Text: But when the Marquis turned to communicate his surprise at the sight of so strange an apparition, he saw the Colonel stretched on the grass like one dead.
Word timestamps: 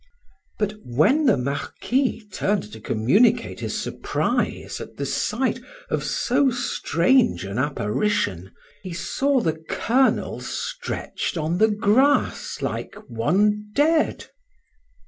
But 0.57 0.77
when 0.83 1.27
the 1.27 1.37
Marquis 1.37 2.27
turned 2.33 2.71
to 2.73 2.79
communicate 2.79 3.59
his 3.59 3.79
surprise 3.79 4.81
at 4.81 4.97
the 4.97 5.05
sight 5.05 5.59
of 5.91 6.03
so 6.03 6.49
strange 6.49 7.45
an 7.45 7.59
apparition, 7.59 8.51
he 8.81 8.93
saw 8.93 9.41
the 9.41 9.63
Colonel 9.69 10.39
stretched 10.39 11.37
on 11.37 11.59
the 11.59 11.69
grass 11.69 12.63
like 12.63 12.95
one 13.09 13.67
dead. 13.75 14.25